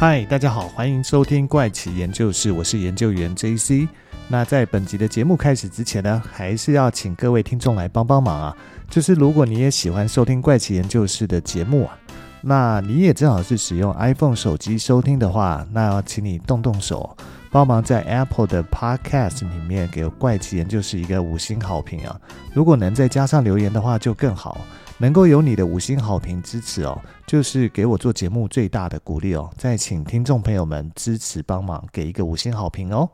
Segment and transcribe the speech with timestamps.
[0.00, 3.88] 嗨，大家好，欢迎收听怪奇研究室，我是研究员 JC。
[4.28, 8.56] 那在本集的节目开始之前呢，还是要请各位听众来帮帮忙啊，
[8.88, 11.98] 就是如果你也喜欢收听怪奇研究室的节目啊，
[12.42, 17.16] 那你也正好是使用 iPhone 手机收听的话，那要请你动动手，
[17.50, 22.20] 帮忙在 Apple 的 Podcast 里面给怪奇研究室一个五星好评啊。
[22.52, 24.60] 如果能再加上留言的话，就更好。
[25.00, 29.48] 能够有你的五星好评支持哦，就是给我做节目最大的鼓励哦。
[29.56, 33.08] 再请听众朋友们支持帮忙，给一个五星好评哦。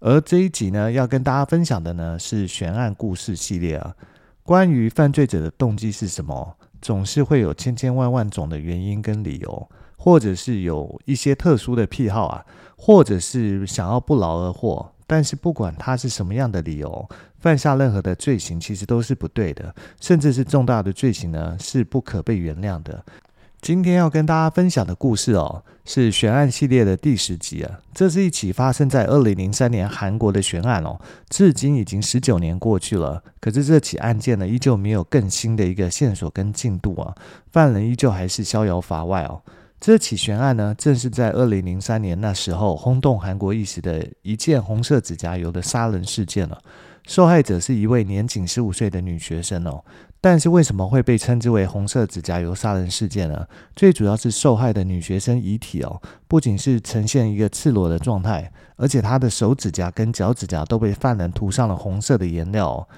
[0.00, 3.94] 而这一集呢，要跟大家分享的呢是悬案故事系列啊。
[4.42, 12.44] 关于犯罪者的动机是什么，总是会有千千万万种的原因跟理由，或者是有一些特殊的癖好啊，
[12.76, 14.90] 或者是想要不劳而获。
[15.06, 17.08] 但是不管他是什么样的理由，
[17.38, 23.04] 犯下任何的罪行，其实都是不对的，甚至是重大的罪行呢，是不可被原谅的。
[23.60, 27.80] 今天要跟大家分享的故事哦，是悬案系列的第十集啊。
[27.94, 37.14] 这是一起发生在二零零三年韩国的悬案哦，至今已经十九年过去了，可是这起案件呢，依旧没有更新的一个线索跟进度啊，
[37.52, 39.42] 犯人依旧还是逍遥法外哦。
[39.86, 46.58] 这起悬案呢，正是在二零零三年那时候轰动韩国一时的一件红色指甲油的杀人事件了。
[47.06, 49.84] 受害者是一位年仅十五岁的女学生哦。
[50.22, 53.46] 但是为什么会被称之为红色指甲油杀人事件呢？
[53.76, 62.88] 最主要是受害的女学生遗体哦，不仅是呈现一个赤裸的状态，而且她的手指甲跟脚趾甲都被犯人涂上了红色的颜料哦。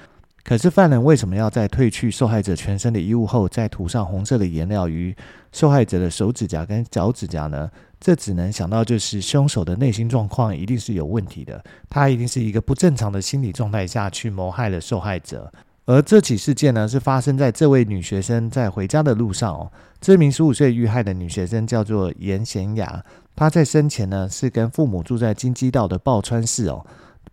[0.46, 5.12] 可是犯人为什么要在褪去受害者全身的衣物后，再涂上红色的颜料于
[5.50, 7.68] 受害者的手指甲跟脚趾甲呢？
[7.98, 15.52] 这只能想到就是凶手的内心状况一定是有问题的，他一定是一个不正常的心理状态下去谋害了受害者。
[15.84, 19.72] 而这起事件呢，是发生在这位女学生在回家的路上哦。
[20.00, 23.04] 这名十五岁遇害的女学生叫做严贤雅，
[23.34, 26.86] 她在生前呢是跟父母住在京畿道的抱川市哦。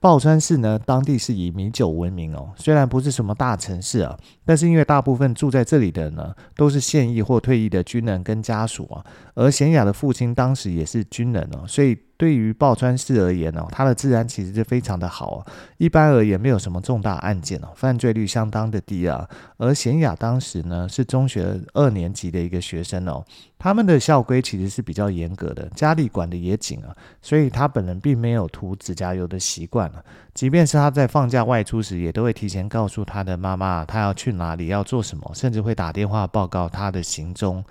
[0.04, 2.50] 抱川市呢，当地是以米酒闻名哦。
[2.58, 9.02] 虽然不是什么大城市啊，但是因为大部分住在这里的呢，都是现役或退役的军人跟家属啊。
[9.34, 11.98] 而贤雅的父亲当时也是军人哦，所以。
[12.16, 15.46] 对于抱川市而言哦，它的治安其实是非常的好。
[15.78, 19.28] 一般而言，没有什么重大案件哦，犯罪率相当的低啊。
[19.58, 23.26] 而贤雅当时呢是中学二年级的一个学生哦，
[23.58, 30.04] 他们的校规其实是比较严格的，家里管得也紧啊，所以他本人并没有涂指甲油的习惯了。
[30.34, 37.64] 即便是他在放假外出时，也都会提前告诉他的妈妈他要去哪里，要做什么，甚至会打电话报告他的行踪。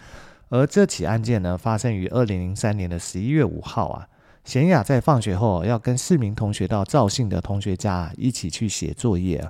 [0.48, 4.06] 而这起案件呢，发生于二零零三年的十一月五号啊。
[4.44, 9.48] 贤雅在放学后要跟四名同学到赵姓的同学家一起去写作业。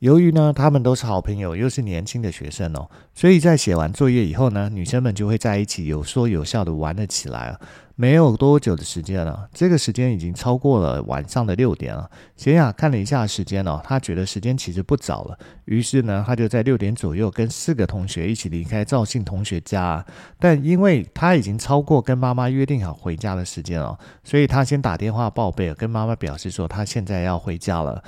[0.00, 7.56] 由于呢，他们都是好朋友，又是年轻的学生哦，所以在写完作业以后呢，女生们就会在一起有说有笑的玩了起来。
[7.96, 12.10] 没有多久的时间了，这个时间已经超过了晚上的六点了。
[12.34, 20.04] 贤雅看了一下时间哦，她觉得时间其实不早了，于是呢，她就在六点左右跟四个同学一起离开赵信同学家。
[20.40, 28.02] 但因为她已经超过跟妈妈约定好回家的时间了，所以她先打电话报备，跟妈妈表示说她现在要回家了。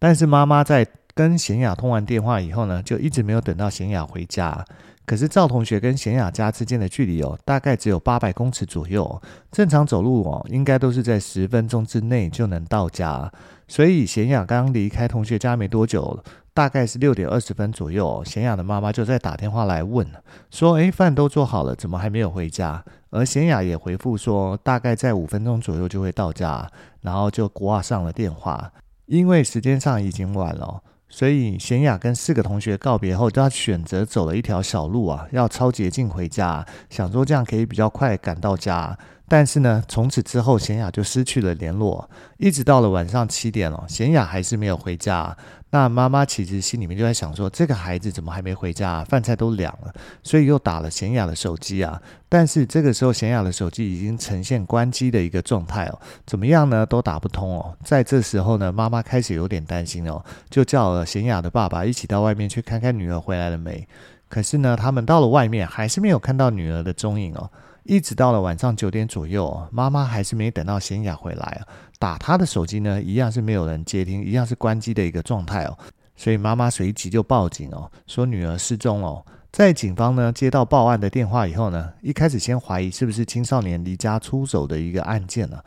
[0.00, 0.84] 但是妈妈在
[1.14, 4.64] 跟贤雅通完电话以后呢，就一直没有等到贤雅回家。
[5.08, 13.32] 可是赵同学跟贤雅家之间的距离哦，大概只有八百公尺左右，正常走路哦，应该都是在十分钟之内就能到家。
[13.66, 20.06] 所以贤雅刚离开同学家没多久，大概是六点二十分左右，贤雅的妈妈就在打电话来问，
[20.50, 26.70] 说：“诶，饭都做好了，怎么还没有回家？”而贤雅也回复说：“大概在五分钟左右就会到家。”
[27.00, 28.70] 然后就挂上了电话，
[29.06, 30.82] 因为时间上已经晚了。
[31.08, 38.96] 所以贤雅跟四个同学告别后，他选择走了一条小路啊，要抄捷径回家，想说这样可以比较快赶到家。
[39.28, 42.08] 但是呢，从此之后贤雅就失去了联络，
[42.38, 45.36] 一直到了晚上七点了，贤雅还是没有回家。
[45.70, 49.04] 那妈妈其实心里面就在想说，这个孩子怎么还没回家啊？
[49.04, 49.92] 饭菜都凉了，
[50.22, 52.00] 所以又打了贤雅的手机啊。
[52.26, 56.86] 但是这个时候贤雅的手机已经呈现关机的一个状态哦，怎么样呢？
[56.86, 57.76] 都打不通哦。
[57.84, 63.86] 在这时候呢，妈妈开始有点担心哦，就叫了贤雅的爸爸一起到外面去看看女儿回来了没。
[64.30, 67.50] 可是呢，他们到了外面还是没有看到女儿的踪影哦。
[67.84, 71.62] 一直到了晚上九点左右，妈妈还是没等到贤雅回来。
[71.98, 75.76] 打她的手机呢，一样是没有人接听，一样是关机的一个状态哦。
[76.16, 79.24] 所以妈妈随即就报警哦，说女儿失踪哦。
[79.50, 85.58] 在警方呢接到报案的电话以后呢，一开始先怀疑是不是青少年离家出走的一个案件呢。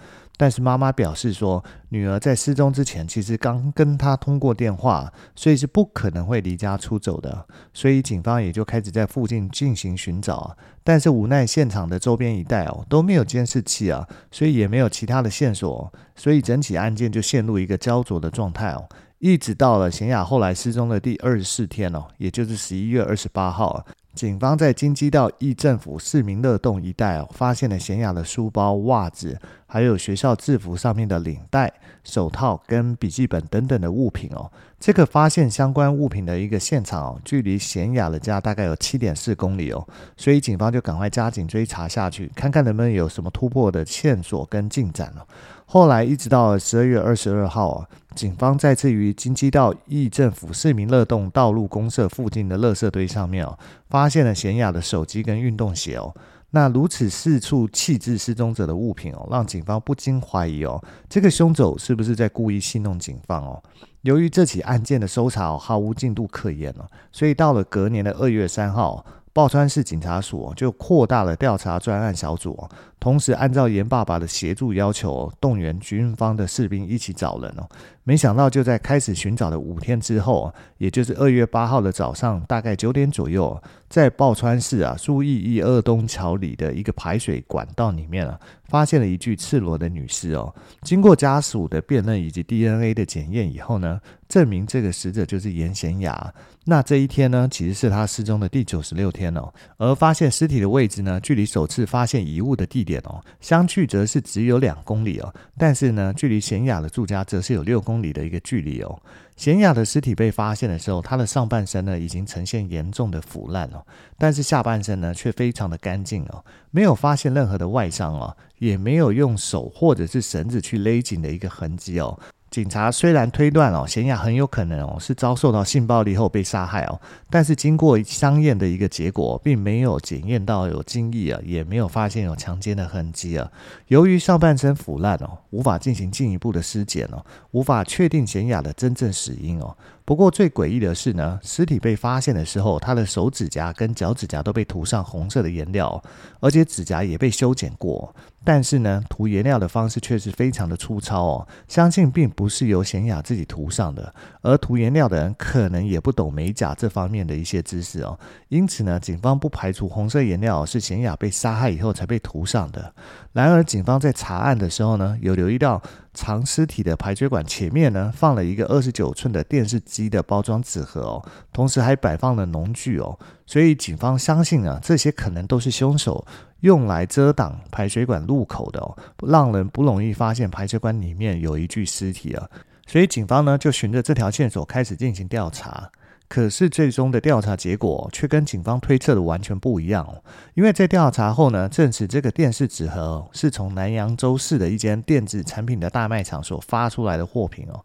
[0.42, 7.46] 但是妈妈表示说，女儿在失踪之前其实刚跟她通过电话，所以是不可能会离家出走的。
[7.72, 18.90] 所以警方也就开始在附近进行寻找，但是无奈现场的周边一带哦都没有监视器啊，所以也没有其他的线索，所以整起案件就陷入一个焦灼的状态哦。
[19.20, 23.86] 一直到了贤雅后来失踪的第二十四天哦，也就是十一月二十八号。
[24.14, 31.74] 警方在京畿道议政府市民乐洞一带，发现了贤雅的书包、袜子，还有学校制服上面的领带、
[32.04, 34.52] 手套跟笔记本等等的物品哦。
[34.78, 39.88] 这个发现相关物品的一个现场哦，距离贤雅的家大概有七点四公里哦，
[40.18, 45.26] 所以警方就赶快加紧追查下去，看看能不能有什么突破的线索跟进展了。
[45.66, 53.58] 后来一直到十二月二十二号啊，警方再次于京畿道议政府市民乐洞道路公社附近的垃圾堆上面哦，
[53.90, 56.14] 发现了贤雅的手机跟运动鞋哦。
[56.50, 63.64] 那如此四处弃置失踪者的物品哦，让警方不禁怀疑哦，这个凶手是不是在故意戏弄警方哦？
[64.02, 69.06] 由于这起案件的搜查毫无进度可言了，所以到了隔年的二月三号。
[69.34, 72.68] 报川市警察署就扩大了调查专案小组，
[73.00, 77.66] 同时按照严爸爸的协助要求，动员军方的士兵一起找人哦。
[78.04, 90.54] 没想到就在开始寻找的五天之后，也就是二月八号的早上，大概九点左右，在报川市啊苏邑一二东桥里的一个排水管道里面啊，发现了一具赤裸的女尸哦。
[90.82, 96.34] 经过家属的辨认以及 DNA 的检验以后呢，证明这个死者就是严贤雅。
[96.66, 99.52] 那这一天呢，其实是他失踪的第九十六天哦。
[99.78, 105.34] 而发现尸体的位置呢，距离首次发现遗物的地点哦，相距则是只有两公里哦。
[105.58, 109.00] 但是呢，距离贤雅的住家则是有六公里的一个距离哦。
[109.36, 113.86] 贤雅的尸体被发现的时候，她的上半身呢已经呈现严重的腐烂哦，
[114.18, 122.20] 但是下半身呢却非常的干净哦，没有发现任何的外伤哦，也没有用手或者是绳子去勒紧的一个痕迹哦。
[122.52, 127.00] 警察虽然推断哦，贤雅很有可能哦是遭受到性暴力后被杀害哦，
[127.30, 133.50] 但是经过相验的一个结果，并没有检验到有精液啊，也没有发现有强奸的痕迹啊。
[133.88, 139.78] 由于上半身腐烂哦，无法进行进一步的尸检哦，无法确定贤雅的真正死因哦。
[140.04, 146.02] 不过最诡异的是呢，尸体被发现的时候，他的手指甲跟脚趾甲都被涂上红色的颜料，
[146.40, 148.14] 而且指甲也被修剪过。
[148.44, 154.14] 但是呢，涂颜料的方式却是非常的粗糙哦，相信并不是由贤雅自己涂上的。
[154.42, 158.20] 而涂颜料的人可能也不懂美甲这方面的一些知识哦，
[158.50, 162.94] 因此呢，警方不排除红色颜料是贤雅被杀害以后才被涂上的。
[163.32, 165.82] 然而，警方在查案的时候呢，有留意到。
[166.14, 176.26] 藏尸体的排水管前面呢，放了一个二十九寸的电视机的包装纸盒哦，同时还摆放了农具哦，所以警方相信啊，这些可能都是凶手
[176.60, 178.98] 用来遮挡排水管入口的哦，
[179.28, 182.50] 让人不容易发现排水管里面有一具尸体啊，
[182.86, 185.90] 所以警方呢就循着这条线索开始进行调查。
[186.32, 190.24] 可是最终的调查结果却跟警方推测的完全不一样哦，
[190.54, 197.84] 因为在调查后呢，证实这个电视纸盒是从南扬州市的一间电子产品的大卖场所发出来的货品哦。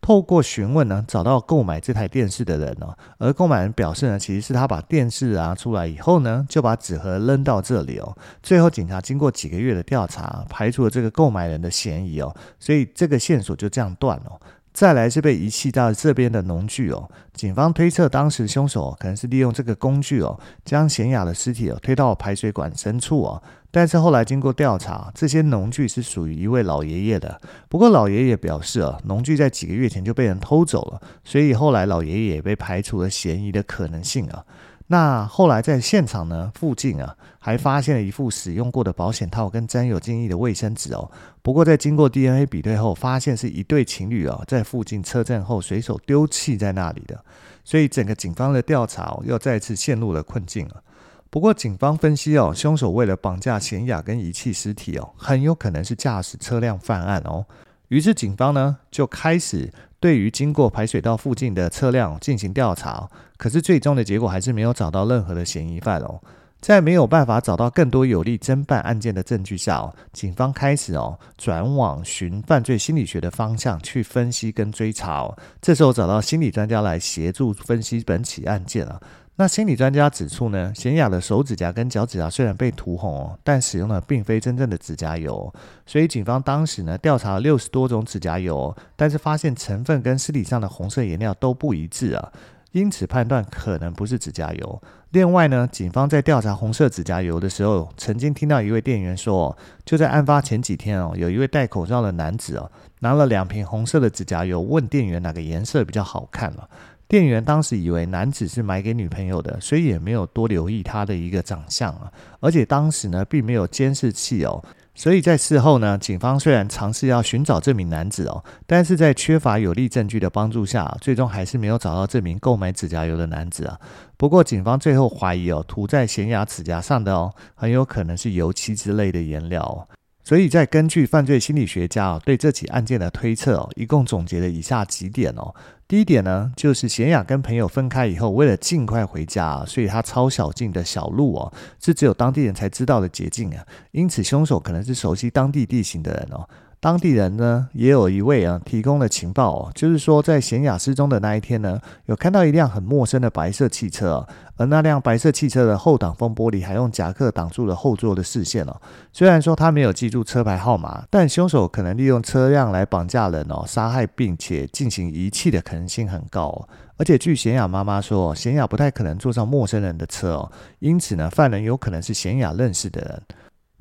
[0.00, 8.16] 透过询问呢，找到购买这台电视的人哦，而购买人表示呢，其实是他把电视拿出来以后呢，就把纸盒扔到这里哦。
[8.42, 14.40] 最后警察经过几个月的调查，排除了这个购买人的嫌疑哦，所以这个线索就这样断了。
[14.72, 23.42] 再来是被遗弃到这边的农具哦，警方推测当时凶手可能是利用这个工具哦，将贤雅的尸体哦推到排水管深处哦。
[23.70, 27.40] 但是后来经过调查，这些农具是属于一位老爷爷的。
[27.68, 34.44] 不过老爷爷表示啊，农具在几个月前就被人偷走了，所以后来老爷爷也被排除了嫌疑的可能性啊。
[34.88, 41.10] 那后来在现场呢附近啊，还发现了一副使用过的保险套跟沾有精液的卫生纸哦。
[41.42, 47.24] 不过在经过 DNA 比对后，发现是一对情侣哦，在附近车震后随手丢弃在那里的。
[47.64, 50.84] 所以整个警方的调查，又再次陷入了困境了。
[51.28, 57.44] 不过警方分析哦，凶手为了绑架贤雅跟遗弃尸体哦，很有可能是驾驶车辆犯案哦。
[57.88, 59.72] 于是警方呢就开始。
[59.98, 66.20] 对于经过排水道附近的车辆进行调查，可是最终的结果还是没有找到任何的嫌疑犯哦。
[66.62, 75.36] 在没有办法找到更多有利侦办案件的证据下，警方开始哦转往寻犯罪心理学的方向去分析跟追查哦。
[75.60, 79.00] 这时候找到心理专家来协助分析本起案件啊。
[79.34, 85.52] 那心理专家指出呢，贤雅的手指甲跟脚趾甲虽然被涂红，但使用的并非真正的指甲油，
[85.84, 92.32] 所以警方当时呢调查了六十多种指甲油，但是发现成分跟尸体上的红色颜料都不一致啊。
[92.72, 94.82] 因此判断可能不是指甲油。
[95.10, 106.68] 另外呢，警方在调查红色指甲油的时候，曾经听到一位店员说，就在案发前几天哦，有一位戴口罩的男子哦，拿了两瓶红色的指甲油，问店员哪个颜色比较好看了。
[107.06, 112.10] 店员当时以为男子是买给女朋友的，所以也没有多留意他的一个长相啊。
[112.40, 114.64] 而且当时呢，并没有监视器哦。
[114.94, 123.80] 所以在事后呢，警方虽然尝试要寻找这名男子哦，但是在缺乏有力证据的帮助下，最终还是没有找到这名购买指甲油的男子啊。
[124.16, 129.88] 不过警方最后怀疑哦，涂在显牙指甲上的哦，很有可能是油漆之类的颜料。
[130.24, 135.54] 所以在根据犯罪心理学家哦对这起案件的推测哦，一共总结了以下几点哦。
[135.88, 141.52] 第一点呢，就是贤雅跟朋友分开以后，为了尽快回家，所以他抄小径的小路哦，
[141.82, 143.66] 是只有当地人才知道的捷径啊。
[143.90, 146.48] 因此，凶手可能是熟悉当地地形的人哦。
[146.82, 158.74] 当地人呢，也有一位啊提供了情报哦，就是说在贤雅失踪的那一天呢，有看到一辆很陌生的白色汽车，而那辆白色汽车的后挡风玻璃还用夹克挡住了后座的视线哦。
[159.12, 166.68] 虽然说他没有记住车牌号码，但凶手可能利用车辆来绑架人哦，杀害并且进行遗弃的可能性很高哦。
[166.96, 173.22] 而且据贤雅妈妈说，贤雅不太可能坐上陌生人的车哦，因此呢，犯人有可能是贤雅认识的人。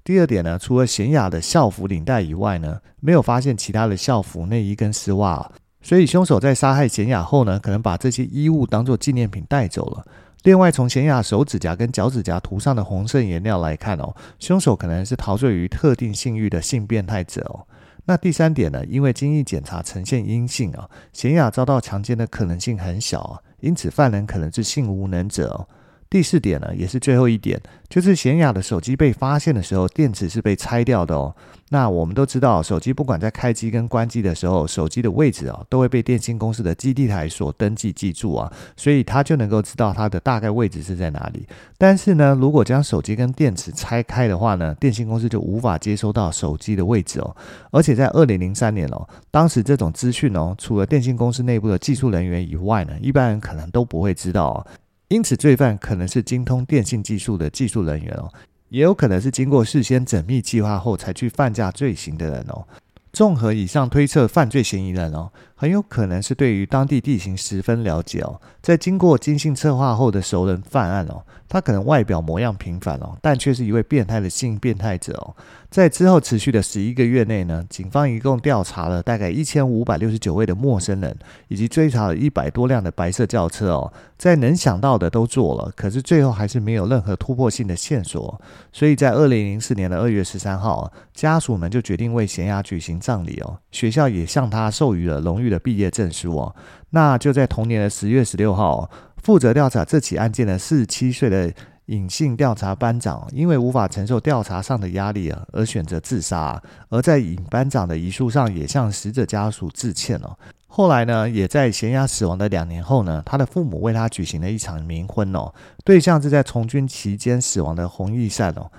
[0.04, 10.06] 第二点呢，除了贤雅的校服领带以外呢，没有发现其他的校服、内衣跟丝袜，所以凶手在杀害贤雅后呢，可能把这些衣物当做纪念品带走了。
[10.44, 17.68] 另外，从贤雅手指甲跟脚趾甲涂上的红色颜料来看哦，凶手可能是陶醉于特定性欲的性变态者哦。
[18.06, 25.68] 那第三点呢，因为精液检查呈现阴性啊，贤雅遭到强奸的可能性很小啊，因此犯人可能是性无能者哦。
[26.12, 31.34] 第四点呢，也是最后一点，就是贤雅的手机被发现的时候，电池是被拆掉的哦。
[31.70, 41.48] 那我们都知道，手机不管在开机跟关机的时候，手机的位置啊，都会被电信公司的基地台所登记记住啊，所以他就能够知道它的大概位置是在哪里。
[41.78, 47.34] 但是呢，如果将手机跟电池拆开的话呢，电信公司就无法接收到手机的位置哦。
[47.72, 54.68] 而且在二零零三年哦，当时这种资讯哦，除了电信公司内部的技术人员以外呢，一般人可能都不会知道哦。
[55.12, 58.32] 因此，罪犯可能是精通电信技术的技术人员哦，
[58.70, 62.66] 也有可能是经过事先缜密计划后才去犯下罪行的人哦。
[63.12, 71.22] 综合以上推测，犯罪嫌疑人哦，很有可能是对于当地地形十分了解哦，在经过精心策划后的熟人犯案哦。
[71.52, 75.36] 他可能外表模样平凡哦，但却是一位变态的性变态者哦。
[75.70, 81.14] 在之后持续的十一个月内呢，警方一共调查了大概一千五百六十九位的陌生人，
[81.50, 83.92] 以及追查了一百多辆的白色轿车哦。
[84.18, 88.40] 在能想到的都做了，可是最后还是没有任何突破性的线索。
[88.72, 93.58] 所以在二零零四年的二月十三号，家属们就决定为贤雅举行葬礼哦。
[93.72, 96.56] 学校也向他授予了荣誉的毕业证书哦。
[96.92, 98.90] 那就在同年的十月十六号。
[99.24, 101.52] 负责调查这起案件的四十七岁的
[101.88, 106.62] 隐性调查班长，因为无法承受调查上的压力啊，而选择自杀。
[106.90, 110.38] 而在尹班长的遗书上，也向死者家属致歉了。
[110.68, 118.72] 后来呢，也在咸雅死亡的两年后呢，他的父母为他举行了一场冥婚哦，对象是在从军期间死亡的洪义善哦。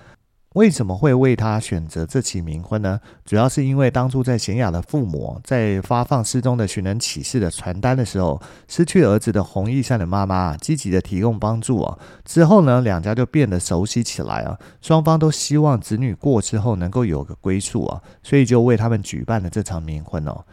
[0.55, 3.01] 为什么会为他选择这起冥婚呢？
[3.25, 11.99] 主要是因为当初在贤雅的父母在发放失踪的寻人启事的传单的时候，失去儿子的洪义善的妈妈积极的提供帮助啊。
[12.25, 14.59] 之后呢，两家就变得熟悉起来啊。
[14.83, 20.45] 双方都希望子女过之后能够有个归宿啊，所以就为他们举办了这场冥婚哦。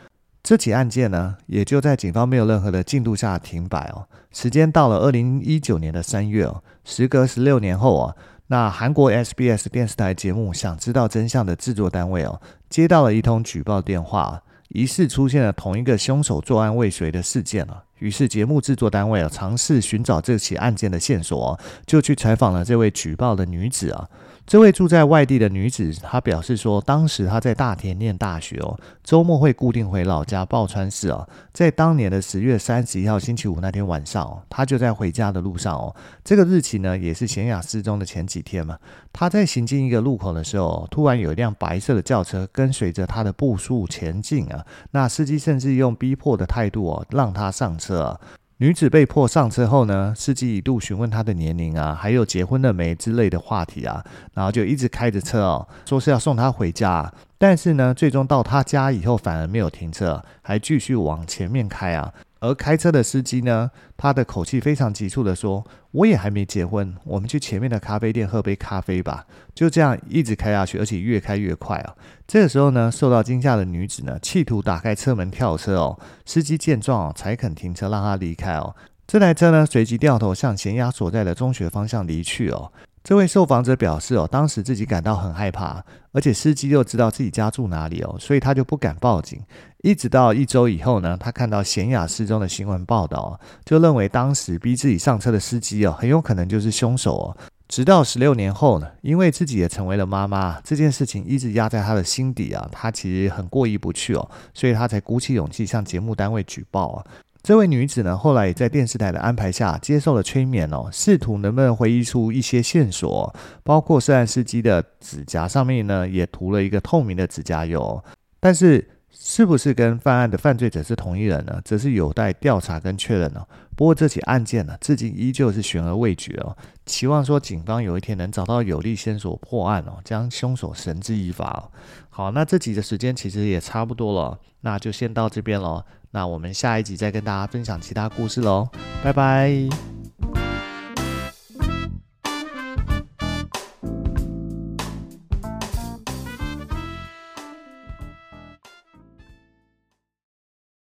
[0.41, 4.07] 这起案件呢，也就在警方没有任何的进度下停摆哦。
[4.31, 8.15] 时间到了二零一九年的三月哦，时隔十六年后啊。
[8.51, 17.83] 那韩国 SBS 电视台节目《想知道真相》的制作单位哦，接到了一通举报电话，疑似出现了同一个凶手作案未遂的事件了。
[17.99, 24.09] 于是节目制作单位啊，尝试寻找这起案件的线索，就去采访了这位举报的女子啊。
[24.49, 31.29] 这位住在外地的女子，她表示说，当时她在大田念大学哦，周末会固定回老家抱川市哦。
[31.53, 35.95] 在当年的十月三十一号星期五那天晚上哦，她就在回家的路上哦。
[36.23, 38.75] 这个日期呢，也是贤雅失踪的前几天嘛。
[39.13, 44.65] 她在行进一个路口的时候，突然有一辆白色的轿车跟随着她的步数前进啊。
[44.89, 48.19] 那司机甚至用逼迫的态度哦，让她上车。
[48.61, 57.09] 女子被迫上车后呢，司机一度询问她的年龄啊，还有结婚了没之类的话题啊，然后就一直开着车哦，说是要送她回家。
[57.37, 62.13] 但是呢，最终到她家以后反而没有停车，还继续往前面开啊。
[62.39, 71.95] 而开车的司机呢，他的口气非常急促地说：“我也还没结婚，我们去前面的咖啡店喝杯咖啡吧。”就这样一直开下去，而且越开越快啊。
[72.25, 75.99] 这个时候呢，受到惊吓的女子呢，企图打开车门跳车哦。
[76.25, 78.73] 司机见状哦，才肯停车让她离开哦。
[79.05, 82.71] 这台车呢，随即掉头向贤鸭所在的中学方向离去哦。
[83.03, 89.41] 这位受访者表示哦，当时自己感到很害怕，而且司机又知道自己家住哪里哦，所以他就不敢报警。
[89.81, 97.37] 一直到一周以后呢，他看到贤雅失踪的新闻报道，就认为当时逼自己上车的司机哦，很有可能就是凶手哦。
[97.69, 107.05] 直到十六年后呢，因为自己也成为了妈妈，这件事情一直压在他的心底啊，他其实很过意不去哦，所以他才鼓起勇气向节目单位举报啊。
[107.41, 118.03] 这位女子呢，后来也在电视台的安排下接受了催眠哦，试图能不能回忆出一些线索，包括涉案司机的指甲上面呢，也涂了一个透明的指甲油，
[118.41, 123.47] 但是是不是跟犯案的犯罪者是同一人呢，则是有待调查跟确认哦。
[123.75, 126.55] 不过这起案件呢，至今依旧是悬而未决哦，
[126.85, 131.71] 期望说警方有一天能找到有力线索破案哦，将凶手绳之以法哦。
[132.09, 135.81] 好，那这集的时间其实也差不多了，那就先到这边喽。
[136.11, 138.67] 那我们下一集再跟大家分享其他故事喽，
[139.03, 139.98] 拜拜。